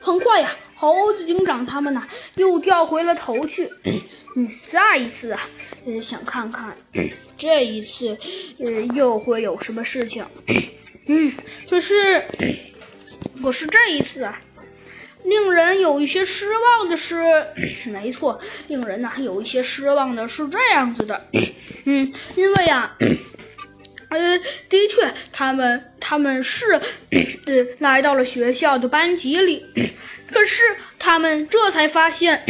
[0.00, 2.06] 很快呀，猴子警长他们呐
[2.36, 3.68] 又掉回了头去。
[4.36, 5.48] 嗯，再一次啊，
[5.84, 6.76] 呃，想看看
[7.36, 8.16] 这一次，
[8.58, 10.24] 呃，又会有什么事情。
[11.06, 11.32] 嗯，
[11.68, 12.24] 可是，
[13.42, 14.40] 可是这一次啊，
[15.24, 17.44] 令人有一些失望的是，
[17.86, 18.38] 没错，
[18.68, 21.28] 令人呐有一些失望的是这样子的。
[21.84, 22.96] 嗯，因为呀。
[24.10, 24.38] 呃，
[24.70, 29.62] 的确，他们他们是呃来到了学校的班级里，
[30.32, 30.62] 可是
[30.98, 32.42] 他们这才发现，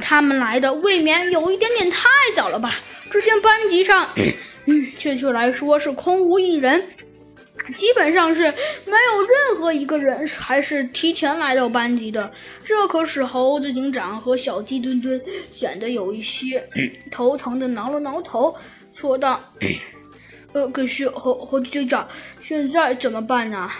[0.00, 2.74] 他们来的未免有一点点太早了吧？
[3.10, 4.08] 只见班级上，
[4.64, 6.82] 嗯，确切来说是空无一人，
[7.76, 12.32] 基本上是没有任何一个人还是提前来到班级的。
[12.64, 16.66] 这可使猴子警长和小鸡墩墩显得有一些
[17.10, 18.56] 头疼的挠了挠头，
[18.94, 19.38] 说道。
[20.56, 22.08] 呃，可是猴猴子警长，
[22.40, 23.70] 现在怎么办呢？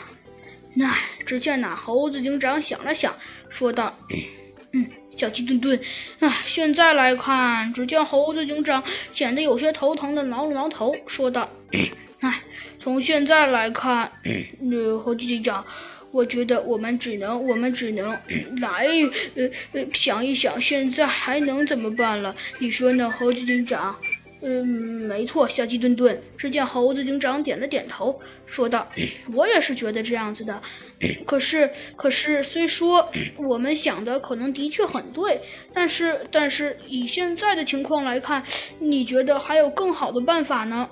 [0.78, 0.94] 唉，
[1.24, 3.14] 只见那猴子警长想了想，
[3.48, 3.98] 说道
[4.72, 5.80] ：“嗯，小鸡墩墩，
[6.18, 11.48] 唉，现在来看，只见猴子警长显得有些头疼的挠了挠头，说道：
[12.20, 12.42] 唉，
[12.78, 14.12] 从现在来看，
[14.70, 15.64] 呃，猴子警长，
[16.12, 18.10] 我觉得我们只能，我们只能
[18.60, 18.86] 来，
[19.34, 22.36] 呃呃，想一想，现在还能怎么办了？
[22.58, 23.96] 你说呢，猴子警长？”
[24.48, 26.22] 嗯，没错，小鸡墩墩。
[26.36, 28.16] 只见猴子警长点了点头，
[28.46, 28.86] 说道
[29.34, 30.62] ：“我也是觉得这样子的。
[31.26, 35.40] 可是，可是，虽说我们想的可能的确很对，
[35.74, 38.40] 但是，但是以现在的情况来看，
[38.78, 40.88] 你觉得还有更好的办法呢？”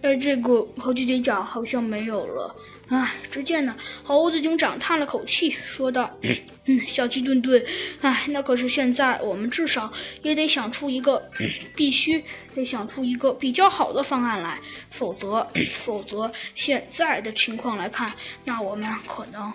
[0.00, 2.54] 呃，这个猴子警长好像没有了。
[2.88, 6.18] 唉，只见呢，猴子警长叹了口气，说道。
[6.70, 7.64] 嗯，小鸡墩墩，
[8.02, 11.30] 哎，那可是现在我们至少也得想出一个，
[11.74, 12.22] 必须
[12.54, 14.58] 得想出一个比较好的方案来，
[14.90, 15.50] 否则，
[15.80, 18.12] 否则现在的情况来看，
[18.44, 19.50] 那我们可能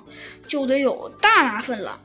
[0.48, 2.02] 就得有大麻烦了。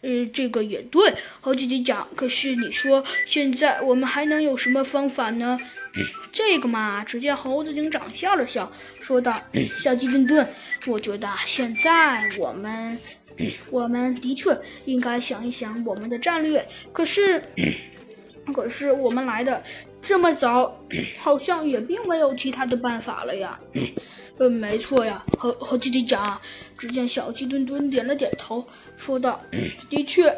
[0.00, 2.08] 呃，这个也对，猴子警长。
[2.16, 5.56] 可是你说现在我们还能有什么方法呢？
[6.32, 9.40] 这个嘛，只见猴子警长笑了笑，说道
[9.76, 10.46] ：“小鸡墩墩，
[10.86, 12.98] 我觉得现在我们。
[13.70, 16.62] ”我们的确应该想一想我们的战略。
[16.92, 17.42] 可是，
[18.54, 19.62] 可是我们来的
[20.02, 20.78] 这么早，
[21.18, 23.58] 好像也并没有其他的办法了呀。
[24.38, 26.38] 嗯，没错呀，猴猴子警长。
[26.76, 28.66] 只见小鸡墩墩点了点头，
[28.98, 29.40] 说道
[29.88, 30.30] ：“的确，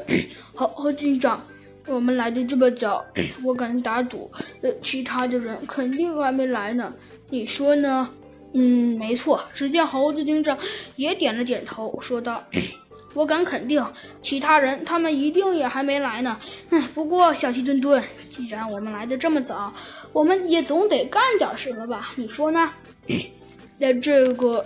[0.55, 1.45] 猴猴警长，
[1.87, 3.05] 我们来的这么早，
[3.45, 4.31] 我敢打赌，
[4.63, 6.93] 呃，其他的人肯定还没来呢。
[7.31, 8.09] 你说呢？”
[8.57, 9.43] 嗯，没错。
[9.53, 10.57] 只见猴子警长
[10.95, 12.43] 也点了点头，说道。
[13.15, 13.85] 我敢肯定，
[14.21, 16.37] 其他人他们一定也还没来呢。
[16.71, 19.73] 嗯，不过小鸡墩墩，既然我们来的这么早，
[20.13, 22.13] 我们也总得干点什么吧？
[22.17, 22.73] 你说呢？
[23.79, 24.63] 那这个，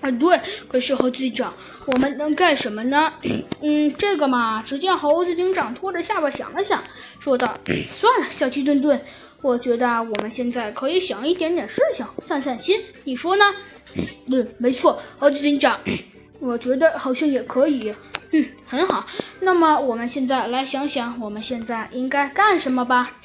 [0.00, 1.52] 啊对，可是猴子警长，
[1.86, 3.12] 我们能干什么呢？
[3.60, 6.82] 嗯，这个嘛，只见猴子警长拖着下巴想了想，
[7.20, 7.54] 说道
[7.90, 9.00] ：“算了，小鸡墩墩，
[9.42, 12.80] 我觉得我们现在可以想一点点事情，散散心。
[13.04, 13.44] 你说呢？”
[14.30, 15.78] 嗯，没错，猴子警长。
[16.38, 17.94] 我觉得好像也可以，
[18.30, 19.04] 嗯，很好。
[19.40, 23.19] 那么我们现在来想想，我们现在应该干什么吧。